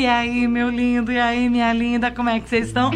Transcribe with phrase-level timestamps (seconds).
[0.00, 1.12] E aí, meu lindo?
[1.12, 2.10] E aí, minha linda?
[2.10, 2.90] Como é que vocês estão?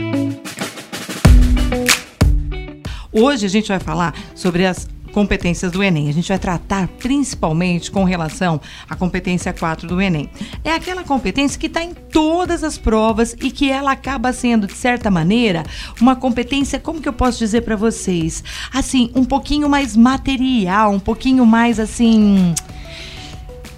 [3.13, 6.09] Hoje a gente vai falar sobre as competências do Enem.
[6.09, 8.59] A gente vai tratar principalmente com relação
[8.89, 10.31] à competência 4 do Enem.
[10.65, 14.73] É aquela competência que está em todas as provas e que ela acaba sendo, de
[14.73, 15.63] certa maneira,
[16.01, 18.43] uma competência, como que eu posso dizer para vocês?
[18.73, 22.55] Assim, um pouquinho mais material, um pouquinho mais assim.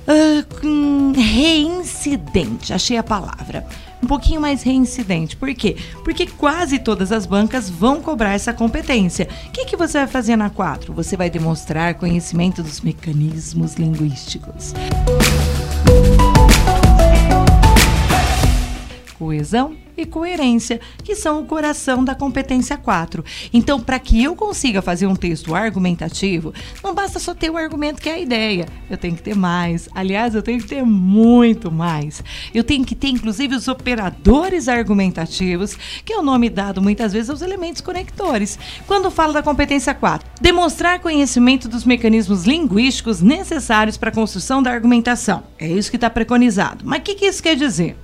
[0.06, 3.66] Uh, reincidente, achei a palavra
[4.02, 5.36] um pouquinho mais reincidente.
[5.36, 5.76] Por quê?
[6.04, 9.28] Porque quase todas as bancas vão cobrar essa competência.
[9.48, 10.92] O que, que você vai fazer na 4?
[10.92, 14.74] Você vai demonstrar conhecimento dos mecanismos linguísticos.
[19.18, 23.24] Coesão e coerência, que são o coração da competência 4.
[23.52, 28.00] Então, para que eu consiga fazer um texto argumentativo, não basta só ter o argumento
[28.00, 28.68] que é a ideia.
[28.90, 29.88] Eu tenho que ter mais.
[29.94, 32.22] Aliás, eu tenho que ter muito mais.
[32.54, 37.30] Eu tenho que ter, inclusive, os operadores argumentativos, que é o nome dado muitas vezes
[37.30, 38.58] aos elementos conectores.
[38.86, 44.70] Quando falo da competência 4, demonstrar conhecimento dos mecanismos linguísticos necessários para a construção da
[44.70, 45.42] argumentação.
[45.58, 46.84] É isso que está preconizado.
[46.84, 47.96] Mas o que, que isso quer dizer?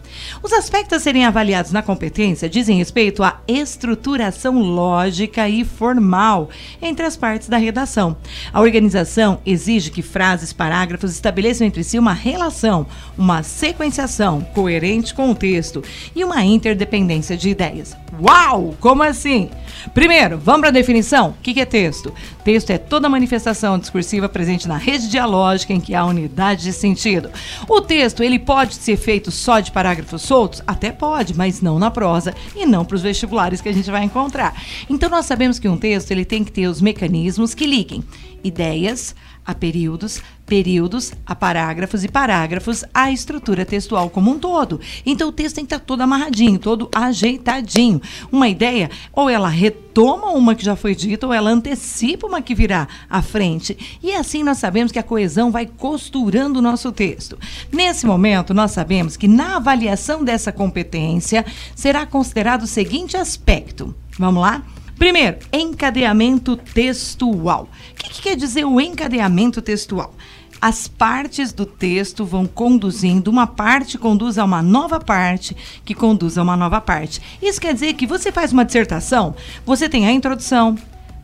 [0.43, 7.05] Os aspectos a serem avaliados na competência dizem respeito à estruturação lógica e formal entre
[7.07, 8.17] as partes da redação.
[8.53, 12.87] A organização exige que frases, parágrafos estabeleçam entre si uma relação,
[13.17, 15.83] uma sequenciação coerente com o texto
[16.15, 17.97] e uma interdependência de ideias.
[18.21, 18.75] Uau!
[18.81, 19.51] Como assim?
[19.95, 21.31] Primeiro, vamos para a definição?
[21.31, 22.13] O que é texto?
[22.45, 27.31] Texto é toda manifestação discursiva presente na rede dialógica em que há unidade de sentido.
[27.69, 30.63] O texto, ele pode ser feito só de parágrafos soltos?
[30.67, 34.05] Até pode, mas não na prosa e não para os vestibulares que a gente vai
[34.05, 34.55] encontrar.
[34.89, 38.03] Então nós sabemos que um texto, ele tem que ter os mecanismos que liguem
[38.45, 44.81] ideias, a períodos, períodos, a parágrafos e parágrafos, a estrutura textual como um todo.
[45.05, 48.01] Então o texto tem que estar todo amarradinho, todo ajeitadinho.
[48.31, 52.55] Uma ideia, ou ela retoma uma que já foi dita, ou ela antecipa uma que
[52.55, 53.99] virá à frente.
[54.03, 57.39] E assim nós sabemos que a coesão vai costurando o nosso texto.
[57.73, 61.45] Nesse momento, nós sabemos que na avaliação dessa competência
[61.75, 63.95] será considerado o seguinte aspecto.
[64.19, 64.63] Vamos lá?
[65.03, 67.69] Primeiro, encadeamento textual.
[67.91, 70.15] O que, que quer dizer o encadeamento textual?
[70.61, 76.39] as partes do texto vão conduzindo, uma parte conduz a uma nova parte, que conduz
[76.39, 77.21] a uma nova parte.
[77.43, 79.35] Isso quer dizer que você faz uma dissertação,
[79.67, 80.79] você tem a introdução,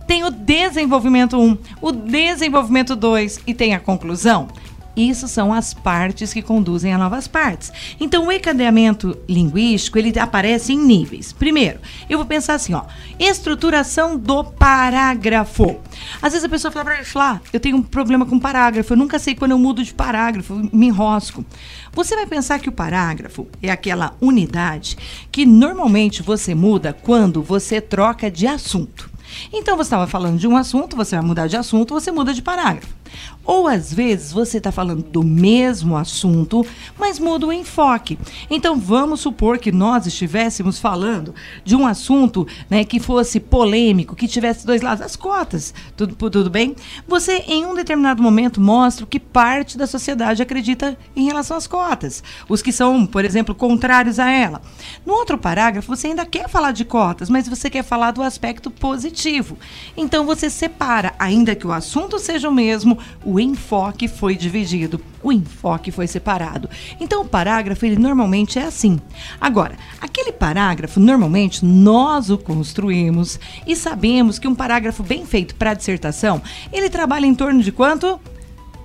[0.08, 4.48] tem o desenvolvimento 1, o desenvolvimento 2 e tem a conclusão.
[4.98, 7.72] Isso são as partes que conduzem a novas partes.
[8.00, 11.32] Então, o encadeamento linguístico, ele aparece em níveis.
[11.32, 11.78] Primeiro,
[12.10, 12.82] eu vou pensar assim, ó,
[13.16, 15.78] estruturação do parágrafo.
[16.20, 18.96] Às vezes a pessoa fala para falar, ah, eu tenho um problema com parágrafo, eu
[18.96, 21.44] nunca sei quando eu mudo de parágrafo, me enrosco.
[21.92, 24.98] Você vai pensar que o parágrafo é aquela unidade
[25.30, 29.08] que normalmente você muda quando você troca de assunto.
[29.52, 32.42] Então você estava falando de um assunto, você vai mudar de assunto, você muda de
[32.42, 32.97] parágrafo.
[33.44, 36.66] Ou às vezes você está falando do mesmo assunto,
[36.98, 38.18] mas muda o enfoque.
[38.50, 44.28] Então vamos supor que nós estivéssemos falando de um assunto né, que fosse polêmico, que
[44.28, 46.76] tivesse dois lados, as cotas, tudo, tudo bem?
[47.06, 51.66] Você, em um determinado momento, mostra o que parte da sociedade acredita em relação às
[51.66, 52.22] cotas.
[52.48, 54.60] Os que são, por exemplo, contrários a ela.
[55.06, 58.70] No outro parágrafo, você ainda quer falar de cotas, mas você quer falar do aspecto
[58.70, 59.56] positivo.
[59.96, 65.32] Então você separa, ainda que o assunto seja o mesmo, o enfoque foi dividido, o
[65.32, 66.68] enfoque foi separado.
[67.00, 69.00] Então o parágrafo ele normalmente é assim.
[69.40, 75.74] Agora, aquele parágrafo normalmente nós o construímos e sabemos que um parágrafo bem feito para
[75.74, 76.42] dissertação,
[76.72, 78.20] ele trabalha em torno de quanto?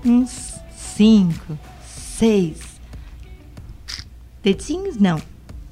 [0.06, 0.54] Uns
[0.96, 2.74] cinco, seis
[4.44, 5.22] dedinhos não,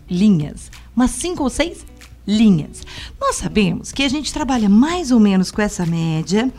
[0.09, 0.71] linhas.
[0.95, 1.85] Umas cinco ou seis
[2.25, 2.83] linhas.
[3.19, 6.51] Nós sabemos que a gente trabalha mais ou menos com essa média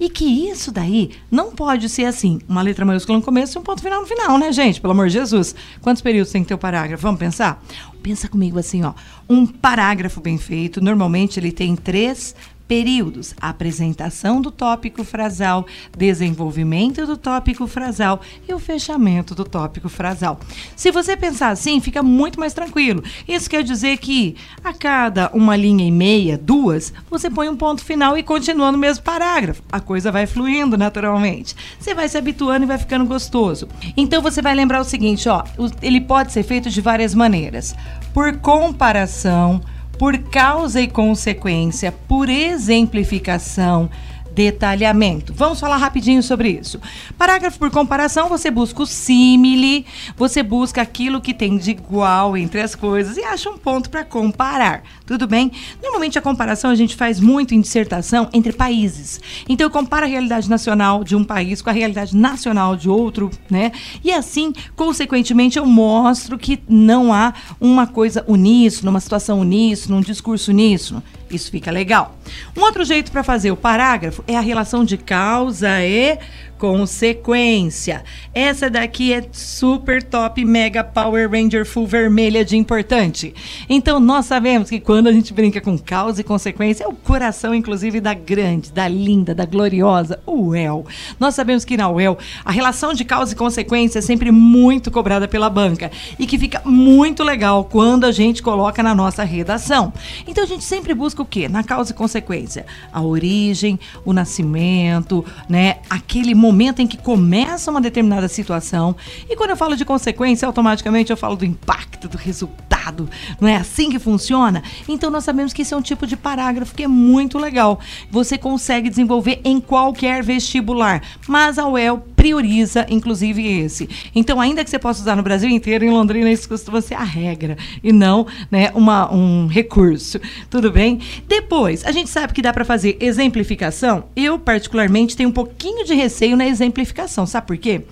[0.00, 3.64] e que isso daí não pode ser assim, uma letra maiúscula no começo e um
[3.64, 4.80] ponto final no final, né, gente?
[4.80, 5.54] Pelo amor de Jesus.
[5.80, 7.02] Quantos períodos tem que ter o parágrafo?
[7.02, 7.62] Vamos pensar?
[8.02, 8.94] Pensa comigo assim, ó.
[9.28, 12.34] Um parágrafo bem feito, normalmente ele tem três
[12.68, 15.66] períodos: apresentação do tópico frasal,
[15.96, 20.38] desenvolvimento do tópico frasal e o fechamento do tópico frasal.
[20.76, 23.02] Se você pensar assim, fica muito mais tranquilo.
[23.26, 27.82] Isso quer dizer que a cada uma linha e meia, duas, você põe um ponto
[27.82, 29.62] final e continua no mesmo parágrafo.
[29.72, 31.56] A coisa vai fluindo naturalmente.
[31.80, 33.66] Você vai se habituando e vai ficando gostoso.
[33.96, 35.42] Então você vai lembrar o seguinte, ó,
[35.80, 37.74] ele pode ser feito de várias maneiras.
[38.12, 39.60] Por comparação,
[39.98, 43.90] por causa e consequência, por exemplificação,
[44.38, 45.34] detalhamento.
[45.34, 46.80] Vamos falar rapidinho sobre isso.
[47.18, 49.84] Parágrafo por comparação, você busca o símile,
[50.16, 54.04] você busca aquilo que tem de igual entre as coisas e acha um ponto para
[54.04, 54.84] comparar.
[55.04, 55.50] Tudo bem?
[55.82, 59.20] Normalmente a comparação a gente faz muito em dissertação entre países.
[59.48, 63.30] Então eu comparo a realidade nacional de um país com a realidade nacional de outro,
[63.50, 63.72] né?
[64.04, 70.00] E assim, consequentemente, eu mostro que não há uma coisa uníssona, uma situação uníssona, um
[70.00, 71.02] discurso uníssono.
[71.30, 72.16] Isso fica legal.
[72.56, 76.18] Um outro jeito para fazer o parágrafo é a relação de causa e
[76.58, 78.02] consequência.
[78.34, 83.32] Essa daqui é super top, mega Power Ranger full vermelha de importante.
[83.68, 87.54] Então nós sabemos que quando a gente brinca com causa e consequência, é o coração,
[87.54, 90.84] inclusive, da grande, da linda, da gloriosa UEL.
[91.18, 95.28] Nós sabemos que na UEL a relação de causa e consequência é sempre muito cobrada
[95.28, 99.92] pela banca e que fica muito legal quando a gente coloca na nossa redação.
[100.26, 101.48] Então a gente sempre busca o quê?
[101.48, 102.66] Na causa e consequência.
[102.92, 105.76] A origem, o nascimento, né?
[105.88, 108.96] Aquele momento momento em que começa uma determinada situação.
[109.28, 113.08] E quando eu falo de consequência, automaticamente eu falo do impacto, do resultado.
[113.40, 114.62] Não é assim que funciona?
[114.88, 117.78] Então nós sabemos que esse é um tipo de parágrafo que é muito legal.
[118.10, 123.88] Você consegue desenvolver em qualquer vestibular, mas a UEL prioriza inclusive esse.
[124.12, 127.04] Então, ainda que você possa usar no Brasil inteiro, em Londrina isso costuma ser a
[127.04, 130.20] regra e não, né, uma, um recurso.
[130.50, 130.98] Tudo bem?
[131.28, 134.06] Depois, a gente sabe que dá para fazer exemplificação.
[134.16, 137.24] Eu particularmente tenho um pouquinho de receio na exemplificação.
[137.24, 137.82] Sabe por quê?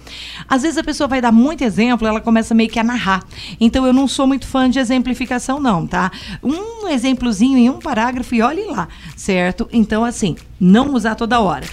[0.49, 3.23] Às vezes a pessoa vai dar muito exemplo, ela começa meio que a narrar.
[3.61, 6.11] Então eu não sou muito fã de exemplificação, não, tá?
[6.43, 9.69] Um exemplozinho em um parágrafo e olhe lá, certo?
[9.73, 11.64] Então, assim, não usar toda hora.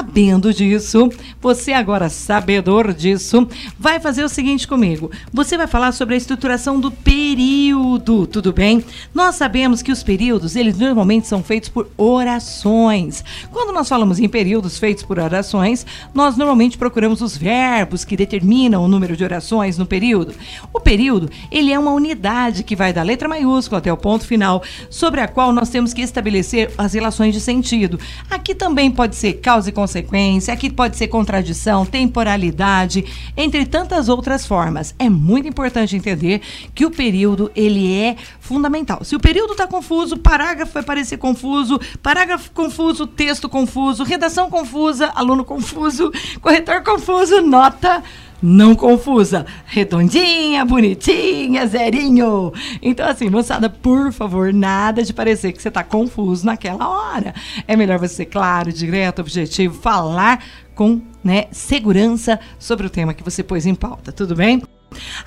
[0.00, 1.10] Sabendo disso,
[1.42, 3.46] você agora sabedor disso,
[3.78, 5.10] vai fazer o seguinte comigo.
[5.30, 8.82] Você vai falar sobre a estruturação do período, tudo bem?
[9.14, 13.22] Nós sabemos que os períodos, eles normalmente são feitos por orações.
[13.52, 18.82] Quando nós falamos em períodos feitos por orações, nós normalmente procuramos os verbos que determinam
[18.82, 20.32] o número de orações no período.
[20.72, 24.62] O período, ele é uma unidade que vai da letra maiúscula até o ponto final,
[24.88, 28.00] sobre a qual nós temos que estabelecer as relações de sentido.
[28.30, 33.04] Aqui também pode ser causa e consequência, aqui pode ser contradição, temporalidade,
[33.36, 34.94] entre tantas outras formas.
[34.98, 36.40] É muito importante entender
[36.74, 39.04] que o período ele é fundamental.
[39.04, 45.10] Se o período está confuso, parágrafo vai parecer confuso, parágrafo confuso, texto confuso, redação confusa,
[45.14, 48.02] aluno confuso, corretor confuso, nota
[48.42, 49.46] não confusa.
[49.66, 52.52] Redondinha, bonitinha, zerinho.
[52.82, 57.34] Então, assim, moçada, por favor, nada de parecer que você está confuso naquela hora.
[57.66, 60.44] É melhor você ser claro, direto, objetivo, falar
[60.74, 64.62] com né, segurança sobre o tema que você pôs em pauta, tudo bem?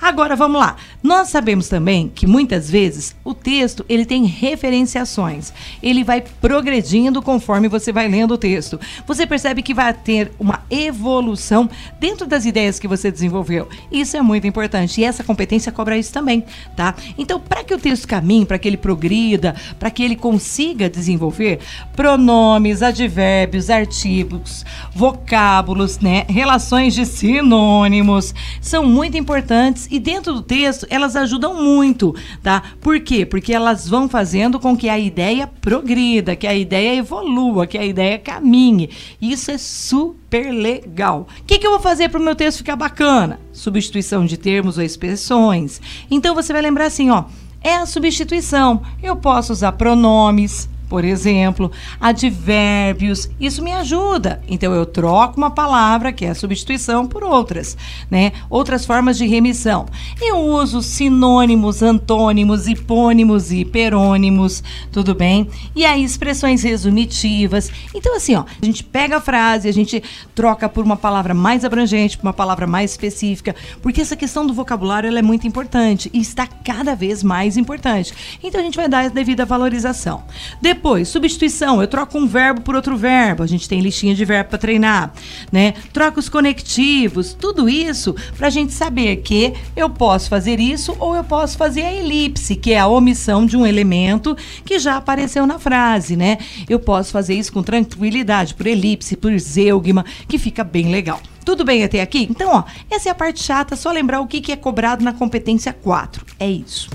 [0.00, 0.76] Agora vamos lá.
[1.02, 5.52] Nós sabemos também que muitas vezes o texto ele tem referenciações.
[5.82, 8.78] Ele vai progredindo conforme você vai lendo o texto.
[9.06, 11.68] Você percebe que vai ter uma evolução
[11.98, 13.68] dentro das ideias que você desenvolveu.
[13.90, 16.44] Isso é muito importante e essa competência cobra isso também,
[16.76, 16.94] tá?
[17.16, 21.60] Então, para que o texto caminhe, para que ele progrida, para que ele consiga desenvolver
[21.94, 24.64] pronomes, advérbios, artigos,
[24.94, 31.62] vocábulos, né, relações de sinônimos são muito importantes importantes e dentro do texto elas ajudam
[31.62, 32.62] muito, tá?
[32.80, 33.24] Por quê?
[33.24, 37.84] Porque elas vão fazendo com que a ideia progrida, que a ideia evolua, que a
[37.84, 38.90] ideia caminhe.
[39.20, 41.28] Isso é super legal.
[41.40, 43.40] O que, que eu vou fazer para o meu texto ficar bacana?
[43.52, 45.80] Substituição de termos ou expressões.
[46.10, 47.24] Então você vai lembrar assim, ó.
[47.62, 48.82] É a substituição.
[49.02, 54.40] Eu posso usar pronomes, por exemplo, advérbios, isso me ajuda.
[54.46, 57.76] Então eu troco uma palavra que é a substituição por outras,
[58.08, 58.30] né?
[58.48, 59.86] Outras formas de remissão.
[60.22, 65.48] Eu uso sinônimos, antônimos, hipônimos e hiperônimos, tudo bem?
[65.74, 67.72] E aí expressões resumitivas.
[67.92, 70.00] Então assim, ó, a gente pega a frase, a gente
[70.32, 74.54] troca por uma palavra mais abrangente, por uma palavra mais específica, porque essa questão do
[74.54, 78.14] vocabulário ela é muito importante e está cada vez mais importante.
[78.40, 80.22] Então a gente vai dar a devida valorização.
[80.62, 83.42] Depois depois, substituição, eu troco um verbo por outro verbo.
[83.42, 85.14] A gente tem listinha de verbo para treinar,
[85.50, 85.72] né?
[85.94, 91.16] Troco os conectivos, tudo isso para a gente saber que eu posso fazer isso ou
[91.16, 95.46] eu posso fazer a elipse, que é a omissão de um elemento que já apareceu
[95.46, 96.36] na frase, né?
[96.68, 101.18] Eu posso fazer isso com tranquilidade, por elipse, por zeugma, que fica bem legal.
[101.46, 102.28] Tudo bem até aqui?
[102.30, 105.14] Então, ó, essa é a parte chata, só lembrar o que, que é cobrado na
[105.14, 106.26] competência 4.
[106.38, 106.90] É isso.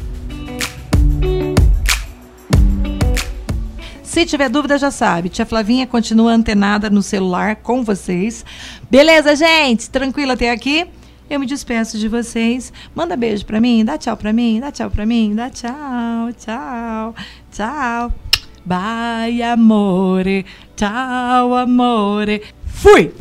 [4.09, 5.29] Se tiver dúvida, já sabe.
[5.29, 8.43] Tia Flavinha continua antenada no celular com vocês.
[8.89, 9.87] Beleza, gente?
[9.87, 10.87] Tranquilo até aqui?
[11.29, 12.73] Eu me despeço de vocês.
[12.95, 17.15] Manda beijo pra mim, dá tchau pra mim, dá tchau pra mim, dá tchau, tchau,
[17.51, 18.11] tchau.
[18.65, 20.43] Bye, amore.
[20.75, 22.41] Tchau, amore.
[22.65, 23.13] Fui!